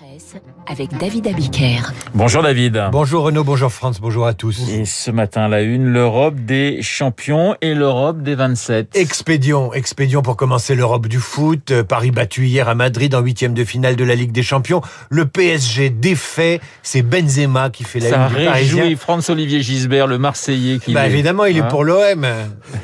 Presse 0.00 0.36
avec 0.66 0.96
David 0.98 1.26
Abiker. 1.26 1.92
Bonjour 2.14 2.42
David. 2.42 2.80
Bonjour 2.90 3.24
Renaud, 3.24 3.44
bonjour 3.44 3.70
France, 3.70 4.00
bonjour 4.00 4.26
à 4.26 4.32
tous. 4.32 4.70
Et 4.70 4.86
ce 4.86 5.10
matin, 5.10 5.46
la 5.48 5.60
une, 5.60 5.84
l'Europe 5.92 6.36
des 6.36 6.80
champions 6.80 7.54
et 7.60 7.74
l'Europe 7.74 8.22
des 8.22 8.34
27. 8.34 8.96
Expédion, 8.96 9.74
expédion 9.74 10.22
pour 10.22 10.36
commencer 10.36 10.74
l'Europe 10.74 11.06
du 11.06 11.18
foot. 11.18 11.70
Euh, 11.70 11.82
Paris 11.82 12.12
battu 12.12 12.46
hier 12.46 12.66
à 12.68 12.74
Madrid 12.74 13.14
en 13.14 13.20
huitième 13.20 13.52
de 13.52 13.62
finale 13.62 13.94
de 13.96 14.04
la 14.04 14.14
Ligue 14.14 14.32
des 14.32 14.42
Champions. 14.42 14.80
Le 15.10 15.26
PSG 15.26 15.90
défait, 15.90 16.60
c'est 16.82 17.02
Benzema 17.02 17.68
qui 17.68 17.84
fait 17.84 18.00
la 18.00 18.08
Ça 18.08 18.28
une 18.30 18.38
du 18.38 18.44
Parisien. 18.46 18.96
Franz-Olivier 18.96 19.60
Gisbert, 19.60 20.06
le 20.06 20.16
Marseillais 20.16 20.78
qui 20.78 20.94
Bah 20.94 21.06
est- 21.06 21.10
évidemment, 21.10 21.44
il 21.44 21.58
est 21.58 21.60
Hein 21.60 21.68
pour 21.68 21.84
l'OM. 21.84 22.26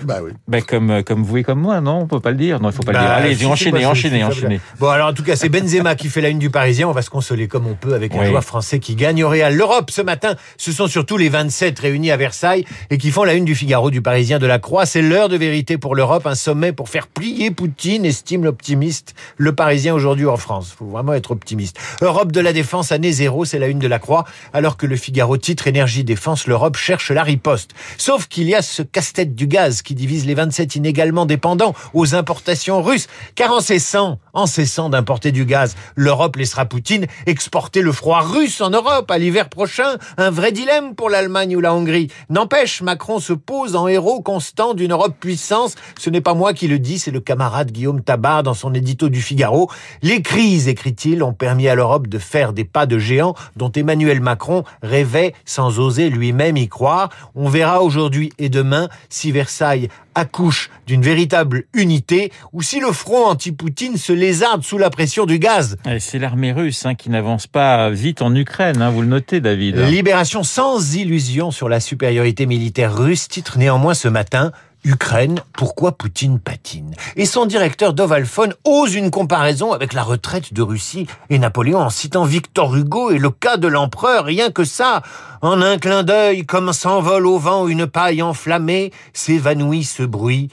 Bah 0.03 0.19
oui. 0.23 0.33
Bah, 0.49 0.61
comme, 0.61 1.03
comme 1.03 1.23
vous 1.23 1.39
et 1.39 1.45
comme 1.45 1.61
moi, 1.61 1.81
non? 1.81 2.01
On 2.01 2.07
peut 2.07 2.21
pas 2.21 2.31
le 2.33 2.37
dire. 2.37 2.61
Non, 2.61 2.69
il 2.71 2.75
faut 2.75 2.83
pas 2.83 2.93
le 2.93 2.99
dire. 2.99 3.09
Allez, 3.09 3.47
enchaînez, 3.47 3.87
enchaînez, 3.87 4.23
enchaînez. 4.23 4.61
Bon, 4.79 4.89
alors 4.91 5.09
en 5.09 5.13
tout 5.15 5.23
cas, 5.23 5.37
c'est 5.37 5.49
Benzema 5.49 5.95
qui 5.95 6.09
fait 6.09 6.21
la 6.21 6.29
une 6.29 6.39
du 6.39 6.51
Parisien. 6.51 6.89
On 6.89 6.93
va 6.93 7.03
se 7.07 7.11
consoler 7.11 7.49
comme 7.49 7.67
on 7.67 7.75
peut 7.75 7.95
avec 7.95 8.15
un 8.15 8.19
Oui. 8.21 8.27
joueur 8.27 8.45
français 8.45 8.79
qui 8.81 8.95
gagne 8.97 9.23
au 9.25 9.29
Real. 9.29 9.55
L'Europe, 9.55 9.91
ce 9.91 10.03
matin, 10.03 10.35
ce 10.59 10.73
sont 10.73 10.89
surtout 10.89 11.17
les 11.17 11.29
27 11.29 11.79
réunis 11.79 12.11
à 12.11 12.17
Versailles 12.17 12.65
et 12.91 12.99
qui 12.99 13.11
font 13.11 13.23
la 13.25 13.35
une 13.35 13.45
du 13.45 13.55
Figaro 13.55 13.91
du 13.91 14.03
Parisien 14.03 14.39
de 14.39 14.47
la 14.47 14.59
Croix. 14.59 14.85
C'est 14.87 15.03
l'heure 15.03 15.29
de 15.29 15.37
vérité 15.37 15.79
pour 15.79 15.95
l'Europe, 15.95 16.27
un 16.27 16.35
sommet 16.35 16.73
pour 16.73 16.89
faire 16.89 17.07
plier 17.07 17.51
Poutine, 17.51 18.05
estime 18.05 18.45
l'optimiste. 18.45 19.15
Le 19.37 19.55
Parisien 19.55 19.95
aujourd'hui 19.95 20.27
en 20.27 20.37
France. 20.37 20.75
Faut 20.77 20.87
vraiment 20.87 21.13
être 21.15 21.31
optimiste. 21.31 21.79
Europe 22.03 22.33
de 22.33 22.41
la 22.41 22.53
défense, 22.53 22.91
année 22.93 23.13
zéro, 23.13 23.45
c'est 23.45 23.59
la 23.59 23.69
une 23.69 23.79
de 23.79 23.87
la 23.89 23.99
Croix. 23.99 24.25
Alors 24.53 24.77
que 24.77 24.87
le 24.87 24.97
Figaro 24.97 25.37
titre 25.37 25.69
énergie 25.69 26.03
défense, 26.05 26.47
l'Europe 26.47 26.77
cherche 26.77 27.11
la 27.13 27.23
riposte. 27.23 27.71
Sauf 27.99 28.27
qu'il 28.27 28.49
y 28.49 28.55
a 28.55 28.63
ce 28.63 28.83
casse-tête 28.83 29.35
du 29.35 29.47
gaz 29.47 29.83
qui 29.83 29.95
divise 29.95 30.27
les 30.27 30.35
27 30.35 30.75
inégalement 30.77 31.25
dépendants 31.25 31.75
aux 31.95 32.15
importations 32.17 32.83
russes. 32.83 33.07
Car 33.37 33.53
en 33.53 33.61
cessant, 33.61 34.19
en 34.33 34.47
cessant 34.47 34.89
d'importer 34.91 35.31
du 35.31 35.45
gaz, 35.45 35.77
l'Europe 35.95 36.37
laissera 36.37 36.65
Poutine 36.65 36.96
exporter 37.27 37.83
le 37.83 37.93
froid 37.93 38.21
russe 38.21 38.61
en 38.61 38.71
Europe 38.71 39.11
à 39.11 39.19
l'hiver 39.19 39.49
prochain. 39.49 39.97
Un 40.17 40.31
vrai 40.31 40.53
dilemme 40.53 40.95
pour 40.95 41.11
l'Allemagne 41.11 41.57
ou 41.57 41.61
la 41.61 41.75
Hongrie. 41.75 42.09
N'empêche, 42.31 42.83
Macron 42.83 43.19
se 43.19 43.33
pose 43.33 43.77
en 43.77 43.89
héros 43.89 44.23
constant 44.23 44.75
d'une 44.75 44.93
Europe 44.93 45.17
puissance. 45.19 45.75
Ce 45.99 46.11
n'est 46.11 46.21
pas 46.21 46.35
moi 46.35 46.55
qui 46.55 46.69
le 46.69 46.79
dis, 46.79 46.99
c'est 46.99 47.11
le 47.11 47.21
camarade 47.21 47.73
Guillaume 47.73 48.03
Tabar 48.03 48.43
dans 48.43 48.55
son 48.55 48.75
édito 48.75 49.09
du 49.09 49.21
Figaro. 49.23 49.71
Les 50.03 50.23
crises, 50.23 50.69
écrit-il, 50.69 51.23
ont 51.23 51.33
permis 51.33 51.69
à 51.69 51.75
l'Europe 51.75 52.07
de 52.07 52.19
faire 52.19 52.53
des 52.53 52.65
pas 52.65 52.87
de 52.87 52.99
géant 52.99 53.35
dont 53.57 53.71
Emmanuel 53.71 54.21
Macron 54.21 54.65
rêvait 54.83 55.35
sans 55.45 55.79
oser 55.79 56.11
lui-même 56.11 56.57
y 56.57 56.69
croire. 56.69 57.11
On 57.35 57.49
verra 57.49 57.83
aujourd'hui 57.83 58.33
et 58.39 58.49
demain 58.49 58.89
si 59.09 59.33
Versailles 59.33 59.89
accouche 60.17 60.71
d'une 60.87 61.03
véritable 61.03 61.65
unité 61.75 62.33
ou 62.53 62.63
si 62.63 62.81
le 62.81 62.91
front 62.91 63.27
anti-Poutine 63.27 63.97
se 63.97 64.13
lézarde 64.13 64.65
sous 64.65 64.79
la 64.79 64.91
pression 64.91 65.27
du 65.27 65.39
gaz. 65.39 65.77
C'est 66.01 66.19
l'armée 66.19 66.53
russe 66.53 66.87
hein, 66.87 66.95
qui 66.95 67.11
n'avance 67.11 67.47
pas 67.47 67.91
vite 67.91 68.23
en 68.23 68.35
Ukraine, 68.35 68.83
hein, 68.83 68.91
vous 68.91 69.03
le 69.03 69.09
notez, 69.09 69.41
David. 69.41 69.77
Libération 69.77 70.43
sans 70.43 70.97
illusion 70.97 71.51
sur 71.51 71.69
la 71.69 71.79
supériorité 71.79 72.47
militaire 72.47 72.97
russe, 72.97 73.29
titre 73.29 73.59
néanmoins 73.59 73.95
ce 73.95 74.09
matin. 74.09 74.53
Ukraine, 74.85 75.43
pourquoi 75.53 75.93
Poutine 75.93 76.39
patine? 76.39 76.95
Et 77.17 77.27
son 77.27 77.47
directeur 77.47 77.93
Dovalfon 77.93 78.51
ose 78.65 78.95
une 78.95 79.11
comparaison 79.11 79.73
avec 79.73 79.93
la 79.93 80.03
retraite 80.03 80.53
de 80.53 80.63
Russie 80.63 81.07
et 81.29 81.39
Napoléon 81.39 81.81
en 81.81 81.91
citant 81.91 82.25
Victor 82.25 82.75
Hugo 82.77 83.11
et 83.11 83.19
le 83.19 83.31
cas 83.31 83.57
de 83.57 83.69
l'empereur, 83.69 84.25
rien 84.25 84.51
que 84.51 84.65
ça. 84.65 85.03
En 85.43 85.61
un 85.61 85.79
clin 85.79 86.05
d'œil, 86.05 86.47
comme 86.47 86.73
s'envole 86.73 87.27
au 87.27 87.39
vent 87.39 87.67
une 87.67 87.87
paille 87.87 88.23
enflammée, 88.23 88.93
s'évanouit 89.13 89.85
ce 89.85 90.05
bruit 90.05 90.51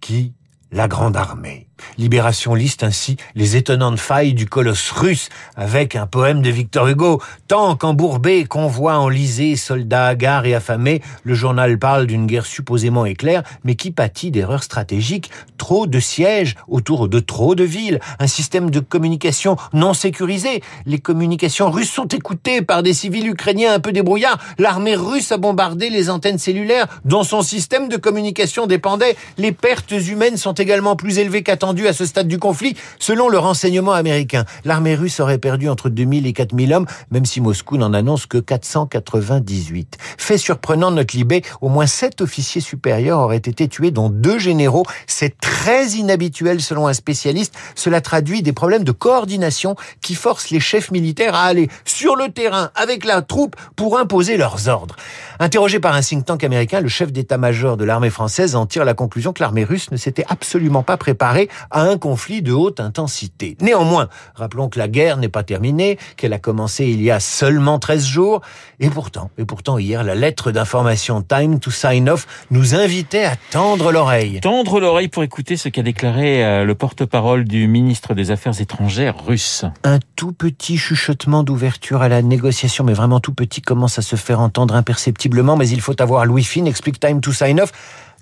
qui 0.00 0.32
la 0.72 0.88
grande 0.88 1.16
armée. 1.16 1.67
Libération 1.96 2.54
liste 2.54 2.82
ainsi 2.82 3.16
les 3.34 3.56
étonnantes 3.56 3.98
failles 3.98 4.34
du 4.34 4.46
colosse 4.46 4.90
russe 4.90 5.28
avec 5.56 5.96
un 5.96 6.06
poème 6.06 6.42
de 6.42 6.50
Victor 6.50 6.88
Hugo. 6.88 7.22
Tant 7.46 7.76
qu'embourbé, 7.76 8.44
convoi 8.44 8.98
enlisé, 8.98 9.56
soldats 9.56 10.06
hagards 10.06 10.46
et 10.46 10.54
affamés, 10.54 11.02
le 11.22 11.34
journal 11.34 11.78
parle 11.78 12.06
d'une 12.06 12.26
guerre 12.26 12.46
supposément 12.46 13.06
éclair, 13.06 13.42
mais 13.64 13.74
qui 13.74 13.90
pâtit 13.90 14.30
d'erreurs 14.30 14.62
stratégiques. 14.62 15.30
Trop 15.56 15.86
de 15.86 16.00
sièges 16.00 16.54
autour 16.68 17.08
de 17.08 17.20
trop 17.20 17.54
de 17.54 17.64
villes, 17.64 18.00
un 18.18 18.26
système 18.26 18.70
de 18.70 18.80
communication 18.80 19.56
non 19.72 19.94
sécurisé. 19.94 20.62
Les 20.86 20.98
communications 20.98 21.70
russes 21.70 21.90
sont 21.90 22.08
écoutées 22.08 22.62
par 22.62 22.82
des 22.82 22.92
civils 22.92 23.28
ukrainiens 23.28 23.74
un 23.74 23.80
peu 23.80 23.92
débrouillards. 23.92 24.38
L'armée 24.58 24.94
russe 24.94 25.32
a 25.32 25.36
bombardé 25.36 25.90
les 25.90 26.10
antennes 26.10 26.38
cellulaires 26.38 26.86
dont 27.04 27.22
son 27.22 27.42
système 27.42 27.88
de 27.88 27.96
communication 27.96 28.66
dépendait. 28.66 29.16
Les 29.36 29.52
pertes 29.52 29.92
humaines 29.92 30.36
sont 30.36 30.54
également 30.54 30.96
plus 30.96 31.18
élevées 31.18 31.42
qu'attendues 31.42 31.67
à 31.68 31.92
ce 31.92 32.06
stade 32.06 32.28
du 32.28 32.38
conflit. 32.38 32.76
Selon 32.98 33.28
le 33.28 33.38
renseignement 33.38 33.92
américain, 33.92 34.44
l'armée 34.64 34.94
russe 34.94 35.20
aurait 35.20 35.38
perdu 35.38 35.68
entre 35.68 35.90
2000 35.90 36.26
et 36.26 36.32
4000 36.32 36.72
hommes, 36.72 36.86
même 37.10 37.26
si 37.26 37.42
Moscou 37.42 37.76
n'en 37.76 37.92
annonce 37.92 38.26
que 38.26 38.38
498. 38.38 39.98
Fait 40.16 40.38
surprenant 40.38 40.90
notre 40.90 41.14
Libé, 41.14 41.42
au 41.60 41.68
moins 41.68 41.86
sept 41.86 42.22
officiers 42.22 42.62
supérieurs 42.62 43.18
auraient 43.18 43.36
été 43.36 43.68
tués, 43.68 43.90
dont 43.90 44.08
deux 44.08 44.38
généraux. 44.38 44.84
C'est 45.06 45.38
très 45.38 45.88
inhabituel 45.88 46.62
selon 46.62 46.86
un 46.86 46.94
spécialiste. 46.94 47.54
Cela 47.74 48.00
traduit 48.00 48.42
des 48.42 48.52
problèmes 48.52 48.84
de 48.84 48.92
coordination 48.92 49.76
qui 50.00 50.14
forcent 50.14 50.50
les 50.50 50.60
chefs 50.60 50.90
militaires 50.90 51.34
à 51.34 51.44
aller 51.44 51.68
sur 51.84 52.16
le 52.16 52.30
terrain 52.30 52.70
avec 52.74 53.04
la 53.04 53.20
troupe 53.20 53.56
pour 53.76 53.98
imposer 53.98 54.38
leurs 54.38 54.68
ordres. 54.68 54.96
Interrogé 55.38 55.80
par 55.80 55.94
un 55.94 56.00
think 56.00 56.24
tank 56.24 56.42
américain, 56.44 56.80
le 56.80 56.88
chef 56.88 57.12
d'état-major 57.12 57.76
de 57.76 57.84
l'armée 57.84 58.10
française 58.10 58.56
en 58.56 58.64
tire 58.64 58.84
la 58.84 58.94
conclusion 58.94 59.32
que 59.32 59.42
l'armée 59.42 59.64
russe 59.64 59.90
ne 59.90 59.96
s'était 59.96 60.24
absolument 60.28 60.82
pas 60.82 60.96
préparée 60.96 61.48
à 61.70 61.82
un 61.82 61.98
conflit 61.98 62.42
de 62.42 62.52
haute 62.52 62.80
intensité. 62.80 63.56
Néanmoins, 63.60 64.08
rappelons 64.34 64.68
que 64.68 64.78
la 64.78 64.88
guerre 64.88 65.16
n'est 65.16 65.28
pas 65.28 65.42
terminée, 65.42 65.98
qu'elle 66.16 66.32
a 66.32 66.38
commencé 66.38 66.86
il 66.86 67.02
y 67.02 67.10
a 67.10 67.20
seulement 67.20 67.78
13 67.78 68.04
jours, 68.04 68.40
et 68.80 68.90
pourtant, 68.90 69.30
et 69.38 69.44
pourtant 69.44 69.78
hier, 69.78 70.04
la 70.04 70.14
lettre 70.14 70.52
d'information 70.52 71.22
Time 71.22 71.60
to 71.60 71.70
Sign 71.70 72.08
Off 72.08 72.26
nous 72.50 72.74
invitait 72.74 73.24
à 73.24 73.36
tendre 73.50 73.92
l'oreille. 73.92 74.40
Tendre 74.40 74.80
l'oreille 74.80 75.08
pour 75.08 75.22
écouter 75.22 75.56
ce 75.56 75.68
qu'a 75.68 75.82
déclaré 75.82 76.44
euh, 76.44 76.64
le 76.64 76.74
porte-parole 76.74 77.44
du 77.44 77.68
ministre 77.68 78.14
des 78.14 78.30
Affaires 78.30 78.60
étrangères 78.60 79.24
russe. 79.24 79.64
Un 79.84 79.98
tout 80.16 80.32
petit 80.32 80.76
chuchotement 80.76 81.42
d'ouverture 81.42 82.02
à 82.02 82.08
la 82.08 82.22
négociation, 82.22 82.84
mais 82.84 82.92
vraiment 82.92 83.20
tout 83.20 83.34
petit, 83.34 83.62
commence 83.62 83.98
à 83.98 84.02
se 84.02 84.16
faire 84.16 84.40
entendre 84.40 84.74
imperceptiblement, 84.74 85.56
mais 85.56 85.68
il 85.68 85.80
faut 85.80 86.00
avoir 86.00 86.24
Louis 86.24 86.44
Finn, 86.44 86.66
explique 86.66 87.00
Time 87.00 87.20
to 87.20 87.32
Sign 87.32 87.60
Off. 87.60 87.72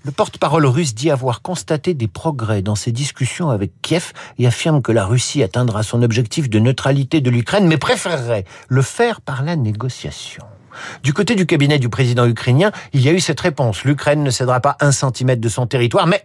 Le 0.06 0.12
porte-parole 0.12 0.66
russe 0.66 0.94
dit 0.94 1.10
avoir 1.10 1.42
constaté 1.42 1.92
des 1.92 2.06
progrès 2.06 2.62
dans 2.62 2.76
ses 2.76 2.92
discussions 2.92 3.50
avec 3.50 3.72
Kiev 3.82 4.12
et 4.38 4.46
affirme 4.46 4.80
que 4.80 4.92
la 4.92 5.04
Russie 5.04 5.42
atteindra 5.42 5.82
son 5.82 6.00
objectif 6.00 6.48
de 6.48 6.60
neutralité 6.60 7.20
de 7.20 7.28
l'Ukraine, 7.28 7.66
mais 7.66 7.76
préférerait 7.76 8.44
le 8.68 8.82
faire 8.82 9.20
par 9.20 9.42
la 9.42 9.56
négociation. 9.56 10.44
Du 11.02 11.12
côté 11.12 11.34
du 11.34 11.44
cabinet 11.44 11.80
du 11.80 11.88
président 11.88 12.24
ukrainien, 12.24 12.70
il 12.92 13.00
y 13.00 13.08
a 13.08 13.12
eu 13.12 13.18
cette 13.18 13.40
réponse. 13.40 13.82
L'Ukraine 13.82 14.22
ne 14.22 14.30
cédera 14.30 14.60
pas 14.60 14.76
un 14.78 14.92
centimètre 14.92 15.40
de 15.40 15.48
son 15.48 15.66
territoire, 15.66 16.06
mais 16.06 16.24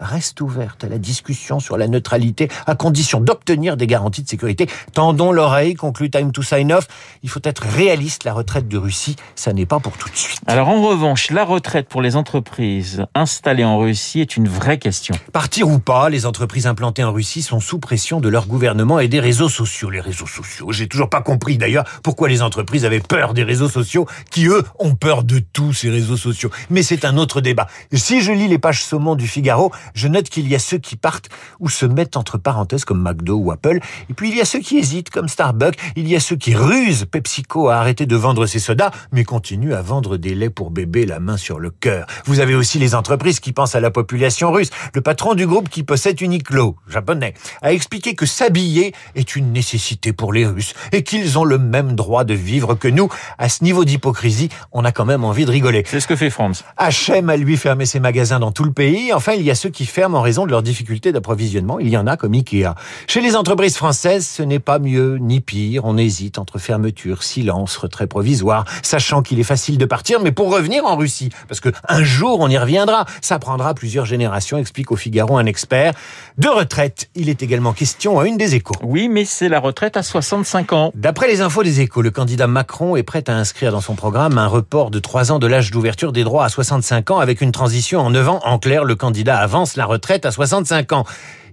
reste 0.00 0.40
ouverte 0.40 0.84
à 0.84 0.88
la 0.88 0.98
discussion 0.98 1.60
sur 1.60 1.76
la 1.76 1.88
neutralité 1.88 2.48
à 2.66 2.74
condition 2.74 3.20
d'obtenir 3.20 3.76
des 3.76 3.86
garanties 3.86 4.22
de 4.22 4.28
sécurité. 4.28 4.68
Tendons 4.92 5.32
l'oreille, 5.32 5.74
conclut 5.74 6.10
Time 6.10 6.32
to 6.32 6.42
Sign 6.42 6.72
Off. 6.72 6.86
Il 7.22 7.30
faut 7.30 7.40
être 7.44 7.62
réaliste, 7.62 8.24
la 8.24 8.32
retraite 8.32 8.68
de 8.68 8.78
Russie, 8.78 9.16
ça 9.34 9.52
n'est 9.52 9.66
pas 9.66 9.80
pour 9.80 9.96
tout 9.96 10.08
de 10.08 10.16
suite. 10.16 10.40
Alors 10.46 10.68
en 10.68 10.82
revanche, 10.82 11.30
la 11.30 11.44
retraite 11.44 11.88
pour 11.88 12.02
les 12.02 12.16
entreprises 12.16 13.04
installées 13.14 13.64
en 13.64 13.78
Russie 13.78 14.20
est 14.20 14.36
une 14.36 14.48
vraie 14.48 14.78
question. 14.78 15.14
Partir 15.32 15.68
ou 15.68 15.78
pas, 15.78 16.08
les 16.08 16.26
entreprises 16.26 16.66
implantées 16.66 17.04
en 17.04 17.12
Russie 17.12 17.42
sont 17.42 17.60
sous 17.60 17.78
pression 17.78 18.20
de 18.20 18.28
leur 18.28 18.46
gouvernement 18.46 18.98
et 18.98 19.08
des 19.08 19.20
réseaux 19.20 19.48
sociaux. 19.48 19.90
Les 19.90 20.00
réseaux 20.00 20.26
sociaux, 20.26 20.72
j'ai 20.72 20.88
toujours 20.88 21.10
pas 21.10 21.20
compris 21.20 21.58
d'ailleurs 21.58 21.84
pourquoi 22.02 22.28
les 22.28 22.42
entreprises 22.42 22.84
avaient 22.84 23.00
peur 23.00 23.34
des 23.34 23.42
réseaux 23.42 23.68
sociaux, 23.68 24.06
qui 24.30 24.46
eux 24.46 24.62
ont 24.78 24.94
peur 24.94 25.24
de 25.24 25.38
tous 25.38 25.72
ces 25.72 25.90
réseaux 25.90 26.16
sociaux. 26.16 26.50
Mais 26.70 26.82
c'est 26.82 27.04
un 27.04 27.16
autre 27.16 27.40
débat. 27.40 27.66
Si 27.92 28.20
je 28.20 28.32
lis 28.32 28.48
les 28.48 28.58
pages 28.58 28.82
saumon 28.82 29.14
du 29.14 29.26
Figaro, 29.26 29.72
je 29.94 30.08
note 30.08 30.28
qu'il 30.28 30.48
y 30.48 30.54
a 30.54 30.58
ceux 30.58 30.78
qui 30.78 30.96
partent 30.96 31.28
ou 31.60 31.68
se 31.68 31.86
mettent 31.86 32.16
entre 32.16 32.38
parenthèses 32.38 32.84
comme 32.84 33.02
McDo 33.02 33.36
ou 33.36 33.50
Apple, 33.50 33.80
et 34.10 34.14
puis 34.14 34.30
il 34.30 34.36
y 34.36 34.40
a 34.40 34.44
ceux 34.44 34.60
qui 34.60 34.78
hésitent 34.78 35.10
comme 35.10 35.28
Starbucks, 35.28 35.78
il 35.96 36.08
y 36.08 36.16
a 36.16 36.20
ceux 36.20 36.36
qui 36.36 36.54
rusent, 36.54 37.04
PepsiCo 37.10 37.68
a 37.68 37.76
arrêté 37.76 38.06
de 38.06 38.16
vendre 38.16 38.46
ses 38.46 38.58
sodas, 38.58 38.90
mais 39.12 39.24
continue 39.24 39.74
à 39.74 39.82
vendre 39.82 40.16
des 40.16 40.34
laits 40.34 40.54
pour 40.54 40.70
bébé 40.70 41.06
la 41.06 41.20
main 41.20 41.36
sur 41.36 41.58
le 41.58 41.70
cœur. 41.70 42.06
Vous 42.24 42.40
avez 42.40 42.54
aussi 42.54 42.78
les 42.78 42.94
entreprises 42.94 43.40
qui 43.40 43.52
pensent 43.52 43.74
à 43.74 43.80
la 43.80 43.90
population 43.90 44.52
russe. 44.52 44.70
Le 44.94 45.00
patron 45.00 45.34
du 45.34 45.46
groupe 45.46 45.68
qui 45.68 45.82
possède 45.82 46.20
Uniqlo, 46.20 46.76
japonais, 46.88 47.34
a 47.62 47.72
expliqué 47.72 48.14
que 48.14 48.26
s'habiller 48.26 48.94
est 49.14 49.36
une 49.36 49.52
nécessité 49.52 50.12
pour 50.12 50.32
les 50.32 50.46
Russes 50.46 50.74
et 50.92 51.02
qu'ils 51.02 51.38
ont 51.38 51.44
le 51.44 51.58
même 51.58 51.94
droit 51.94 52.24
de 52.24 52.34
vivre 52.34 52.74
que 52.74 52.88
nous. 52.88 53.08
À 53.38 53.48
ce 53.48 53.64
niveau 53.64 53.84
d'hypocrisie, 53.84 54.48
on 54.72 54.84
a 54.84 54.92
quand 54.92 55.04
même 55.04 55.24
envie 55.24 55.44
de 55.44 55.50
rigoler. 55.50 55.84
C'est 55.86 56.00
ce 56.00 56.06
que 56.06 56.16
fait 56.16 56.30
France. 56.30 56.64
H&M 56.78 57.28
a 57.28 57.36
lui 57.36 57.56
fermé 57.56 57.86
ses 57.86 58.00
magasins 58.00 58.38
dans 58.38 58.52
tout 58.52 58.64
le 58.64 58.72
pays. 58.72 59.12
Enfin, 59.12 59.32
il 59.32 59.42
y 59.42 59.50
a 59.50 59.54
ceux 59.54 59.70
qui 59.70 59.77
qui 59.78 59.86
ferment 59.86 60.18
en 60.18 60.22
raison 60.22 60.44
de 60.44 60.50
leurs 60.50 60.64
difficultés 60.64 61.12
d'approvisionnement. 61.12 61.78
Il 61.78 61.88
y 61.88 61.96
en 61.96 62.08
a 62.08 62.16
comme 62.16 62.34
Ikea. 62.34 62.74
Chez 63.06 63.20
les 63.20 63.36
entreprises 63.36 63.76
françaises, 63.76 64.26
ce 64.26 64.42
n'est 64.42 64.58
pas 64.58 64.80
mieux 64.80 65.18
ni 65.20 65.38
pire. 65.40 65.84
On 65.84 65.96
hésite 65.96 66.38
entre 66.38 66.58
fermeture, 66.58 67.22
silence, 67.22 67.76
retrait 67.76 68.08
provisoire, 68.08 68.64
sachant 68.82 69.22
qu'il 69.22 69.38
est 69.38 69.44
facile 69.44 69.78
de 69.78 69.84
partir, 69.84 70.18
mais 70.20 70.32
pour 70.32 70.52
revenir 70.52 70.84
en 70.84 70.96
Russie, 70.96 71.30
parce 71.46 71.60
que 71.60 71.68
un 71.86 72.02
jour 72.02 72.40
on 72.40 72.48
y 72.48 72.58
reviendra. 72.58 73.06
Ça 73.20 73.38
prendra 73.38 73.72
plusieurs 73.72 74.04
générations, 74.04 74.58
explique 74.58 74.90
au 74.90 74.96
Figaro 74.96 75.38
un 75.38 75.46
expert. 75.46 75.92
De 76.38 76.48
retraite, 76.48 77.08
il 77.14 77.28
est 77.28 77.44
également 77.44 77.72
question 77.72 78.18
à 78.18 78.26
une 78.26 78.36
des 78.36 78.56
échos. 78.56 78.74
Oui, 78.82 79.08
mais 79.08 79.24
c'est 79.24 79.48
la 79.48 79.60
retraite 79.60 79.96
à 79.96 80.02
65 80.02 80.72
ans. 80.72 80.90
D'après 80.96 81.28
les 81.28 81.40
infos 81.40 81.62
des 81.62 81.82
échos, 81.82 82.02
le 82.02 82.10
candidat 82.10 82.48
Macron 82.48 82.96
est 82.96 83.04
prêt 83.04 83.22
à 83.28 83.36
inscrire 83.36 83.70
dans 83.70 83.80
son 83.80 83.94
programme 83.94 84.38
un 84.38 84.48
report 84.48 84.90
de 84.90 84.98
3 84.98 85.30
ans 85.30 85.38
de 85.38 85.46
l'âge 85.46 85.70
d'ouverture 85.70 86.10
des 86.10 86.24
droits 86.24 86.46
à 86.46 86.48
65 86.48 87.12
ans 87.12 87.20
avec 87.20 87.42
une 87.42 87.52
transition 87.52 88.00
en 88.00 88.10
9 88.10 88.28
ans. 88.28 88.40
En 88.42 88.58
clair, 88.58 88.82
le 88.82 88.96
candidat 88.96 89.38
avance 89.38 89.67
la 89.76 89.86
retraite 89.86 90.26
à 90.26 90.30
65 90.30 90.92
ans. 90.92 91.04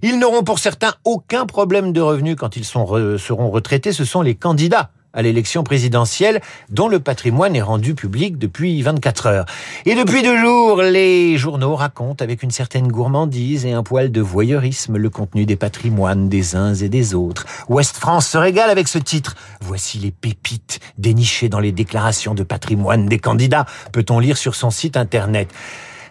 Ils 0.02 0.18
n'auront 0.18 0.42
pour 0.42 0.58
certains 0.58 0.94
aucun 1.04 1.46
problème 1.46 1.92
de 1.92 2.00
revenus 2.00 2.36
quand 2.36 2.56
ils 2.56 2.64
seront 2.64 3.50
retraités. 3.50 3.92
Ce 3.92 4.04
sont 4.04 4.22
les 4.22 4.34
candidats 4.34 4.90
à 5.16 5.22
l'élection 5.22 5.64
présidentielle 5.64 6.40
dont 6.68 6.88
le 6.88 7.00
patrimoine 7.00 7.56
est 7.56 7.62
rendu 7.62 7.94
public 7.94 8.38
depuis 8.38 8.80
24 8.82 9.26
heures. 9.26 9.46
Et 9.86 9.94
depuis 9.94 10.22
deux 10.22 10.38
jours, 10.38 10.82
les 10.82 11.38
journaux 11.38 11.74
racontent 11.74 12.22
avec 12.22 12.42
une 12.42 12.50
certaine 12.50 12.88
gourmandise 12.88 13.64
et 13.66 13.72
un 13.72 13.82
poil 13.82 14.12
de 14.12 14.20
voyeurisme 14.20 14.96
le 14.98 15.10
contenu 15.10 15.46
des 15.46 15.56
patrimoines 15.56 16.28
des 16.28 16.54
uns 16.54 16.74
et 16.74 16.88
des 16.88 17.14
autres. 17.14 17.46
Ouest 17.68 17.96
France 17.96 18.28
se 18.28 18.38
régale 18.38 18.70
avec 18.70 18.86
ce 18.86 18.98
titre. 18.98 19.34
Voici 19.62 19.98
les 19.98 20.10
pépites 20.10 20.80
dénichées 20.98 21.48
dans 21.48 21.60
les 21.60 21.72
déclarations 21.72 22.34
de 22.34 22.42
patrimoine 22.42 23.06
des 23.06 23.18
candidats, 23.18 23.64
peut-on 23.92 24.18
lire 24.18 24.36
sur 24.36 24.54
son 24.54 24.70
site 24.70 24.98
internet. 24.98 25.48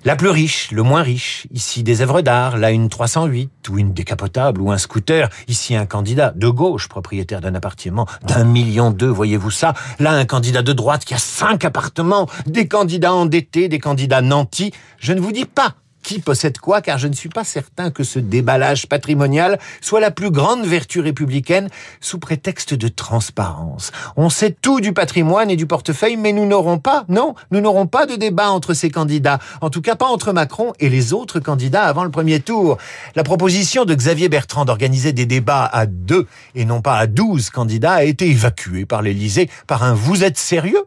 La 0.08 0.16
plus 0.16 0.30
riche, 0.30 0.70
le 0.70 0.84
moins 0.84 1.02
riche, 1.02 1.48
ici 1.50 1.82
des 1.82 2.02
œuvres 2.02 2.22
d'art, 2.22 2.60
là 2.60 2.70
une 2.70 2.90
308, 2.90 3.70
ou 3.70 3.80
une 3.80 3.92
décapotable, 3.92 4.62
ou 4.62 4.72
un 4.72 4.78
scooter, 4.78 5.30
ici 5.48 5.76
un 5.76 5.88
candidat 5.88 6.32
de 6.36 6.48
gauche, 6.48 6.88
propriétaire 6.88 7.42
d'un 7.42 7.56
appartement 7.56 8.06
d'un 8.22 8.44
million 8.44 8.92
deux, 8.92 9.10
voyez-vous 9.10 9.50
ça, 9.50 9.74
là 9.98 10.12
un 10.12 10.26
candidat 10.26 10.62
de 10.62 10.74
droite 10.74 11.06
qui 11.06 11.16
a 11.16 11.18
cinq 11.18 11.66
appartements, 11.66 12.30
des 12.46 12.68
candidats 12.68 13.16
endettés, 13.16 13.68
des 13.68 13.80
candidats 13.80 14.22
nantis, 14.22 14.72
je 15.00 15.12
ne 15.12 15.20
vous 15.20 15.32
dis 15.32 15.46
pas 15.46 15.74
qui 16.06 16.20
possède 16.20 16.60
quoi, 16.60 16.82
car 16.82 17.00
je 17.00 17.08
ne 17.08 17.14
suis 17.14 17.30
pas 17.30 17.44
certain 17.44 17.90
que 17.90 18.04
ce 18.04 18.20
déballage 18.20 18.88
patrimonial 18.88 19.58
soit 19.82 20.00
la 20.00 20.12
plus 20.12 20.30
grande 20.30 20.64
vertu 20.64 21.00
républicaine 21.00 21.68
sous 22.00 22.20
prétexte 22.20 22.76
de 22.76 22.88
transparence. 22.88 23.92
On 24.16 24.30
sait 24.30 24.52
tout 24.52 24.82
du 24.82 24.94
patrimoine 24.94 25.50
et 25.50 25.56
du 25.56 25.66
portefeuille, 25.66 26.16
mais 26.16 26.32
nous 26.32 26.46
n'aurons 26.46 26.78
pas, 26.78 27.06
non, 27.10 27.34
nous 27.50 27.60
n'aurons 27.60 27.88
pas 27.88 28.06
de 28.06 28.16
débat 28.16 28.52
entre 28.52 28.76
ces 28.76 28.92
candidats. 28.92 29.40
En 29.62 29.72
tout 29.72 29.82
cas, 29.82 29.96
pas 29.96 30.06
entre 30.06 30.32
Macron 30.32 30.74
et 30.80 30.90
les 30.90 31.12
autres 31.12 31.40
candidats 31.40 31.86
avant 31.86 32.04
le 32.04 32.12
premier 32.12 32.40
tour. 32.40 32.78
La 33.16 33.24
proposition 33.24 33.84
de 33.84 33.96
Xavier 33.96 34.30
Bertrand 34.30 34.64
d'organiser 34.64 35.12
des 35.12 35.26
débats 35.26 35.66
à 35.66 35.88
deux 35.88 36.28
et 36.54 36.66
non 36.66 36.82
pas 36.82 37.00
à 37.00 37.08
douze 37.08 37.50
candidats 37.50 37.94
a 37.94 38.04
été 38.04 38.30
évacuée 38.30 38.86
par 38.86 39.02
l'Élysée 39.02 39.50
par 39.66 39.82
un 39.82 39.96
vous 39.96 40.24
êtes 40.24 40.38
sérieux? 40.38 40.86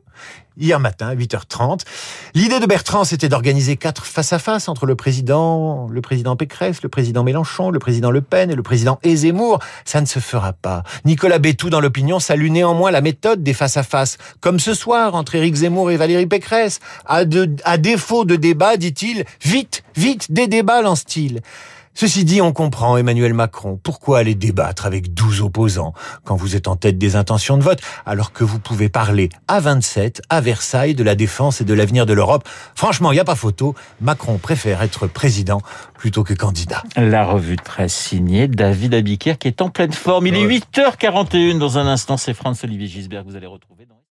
Hier 0.59 0.81
matin, 0.81 1.15
8h30. 1.15 1.81
L'idée 2.35 2.61
de 2.61 2.67
Bertrand, 2.67 3.05
c'était 3.05 3.29
d'organiser 3.29 3.77
quatre 3.77 4.05
face-à-face 4.05 4.69
entre 4.69 4.87
le 4.87 4.97
président, 4.97 5.89
le 5.91 6.01
président 6.01 6.37
Pécresse, 6.37 6.83
le 6.83 6.89
président 6.89 7.25
Mélenchon, 7.25 7.71
le 7.71 7.79
président 7.79 8.11
Le 8.11 8.21
Pen 8.21 8.51
et 8.51 8.55
le 8.55 8.63
président 8.63 8.99
Ezémour. 9.03 9.61
Ça 9.85 10.01
ne 10.01 10.07
se 10.07 10.19
fera 10.19 10.53
pas. 10.53 10.83
Nicolas 11.05 11.39
Bétou, 11.39 11.71
dans 11.71 11.81
l'opinion, 11.81 12.21
salue 12.21 12.51
néanmoins 12.51 12.91
la 12.91 13.01
méthode 13.01 13.43
des 13.43 13.55
face-à-face. 13.55 14.19
Comme 14.41 14.59
ce 14.59 14.75
soir, 14.75 15.15
entre 15.15 15.35
Éric 15.35 15.55
Zemmour 15.55 15.91
et 15.91 15.97
Valérie 15.97 16.27
Pécresse. 16.27 16.81
À, 17.07 17.23
à 17.65 17.79
défaut 17.79 18.25
de 18.25 18.37
débat, 18.37 18.77
dit-il, 18.77 19.25
vite, 19.43 19.83
vite, 19.97 20.33
des 20.33 20.47
débats, 20.47 20.83
lance-t-il. 20.83 21.41
Ceci 22.01 22.25
dit, 22.25 22.41
on 22.41 22.53
comprend 22.53 22.97
Emmanuel 22.97 23.35
Macron. 23.35 23.77
Pourquoi 23.83 24.21
aller 24.21 24.37
débattre 24.37 24.87
avec 24.87 25.15
12 25.15 25.41
opposants 25.41 25.95
quand 26.23 26.37
vous 26.37 26.55
êtes 26.55 26.69
en 26.69 26.77
tête 26.77 26.97
des 26.97 27.17
intentions 27.17 27.57
de 27.57 27.65
vote, 27.65 27.81
alors 28.07 28.33
que 28.33 28.45
vous 28.45 28.61
pouvez 28.61 28.89
parler 28.89 29.31
à 29.49 29.59
27, 29.59 30.23
à 30.29 30.41
Versailles, 30.41 30.95
de 30.95 31.03
la 31.03 31.17
défense 31.17 31.61
et 31.61 31.65
de 31.65 31.75
l'avenir 31.75 32.07
de 32.07 32.13
l'Europe? 32.13 32.49
Franchement, 32.77 33.11
il 33.11 33.17
n'y 33.17 33.21
a 33.21 33.25
pas 33.25 33.35
photo. 33.35 33.75
Macron 34.01 34.39
préfère 34.39 34.81
être 34.83 35.09
président 35.09 35.61
plutôt 35.95 36.23
que 36.23 36.35
candidat. 36.35 36.85
La 36.95 37.25
revue 37.25 37.57
de 37.57 37.63
presse 37.63 37.97
signée 37.97 38.47
David 38.47 38.95
Abiker 38.95 39.35
qui 39.37 39.49
est 39.49 39.61
en 39.61 39.69
pleine 39.69 39.93
forme. 39.93 40.29
Il 40.29 40.37
est 40.37 40.47
8h41 40.47 41.59
dans 41.59 41.79
un 41.79 41.89
instant. 41.89 42.17
C'est 42.17 42.33
Franz-Olivier 42.33 42.87
Gisbert 42.87 43.25
que 43.25 43.31
vous 43.31 43.37
allez 43.37 43.49
retrouver 43.49 43.87
dans 43.87 43.98